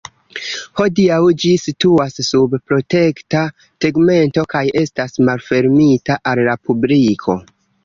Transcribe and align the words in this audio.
Hodiaŭ 0.79 1.17
ĝi 1.43 1.51
situas 1.63 2.17
sub 2.29 2.55
protekta 2.71 3.43
tegmento 3.87 4.47
kaj 4.55 4.65
estas 4.83 5.23
malfermita 5.31 6.19
al 6.33 6.45
la 6.51 6.59
publiko. 6.67 7.41